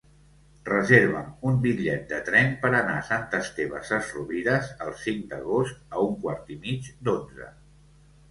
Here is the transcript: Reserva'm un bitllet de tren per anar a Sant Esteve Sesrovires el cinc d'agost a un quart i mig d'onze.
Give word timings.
Reserva'm 0.67 1.27
un 1.49 1.57
bitllet 1.65 2.07
de 2.13 2.21
tren 2.29 2.49
per 2.63 2.71
anar 2.77 2.95
a 3.01 3.03
Sant 3.09 3.27
Esteve 3.39 3.83
Sesrovires 3.89 4.71
el 4.87 4.91
cinc 5.03 5.21
d'agost 5.35 5.95
a 5.99 6.07
un 6.07 6.15
quart 6.25 6.49
i 6.57 6.57
mig 6.67 6.89
d'onze. 7.09 7.51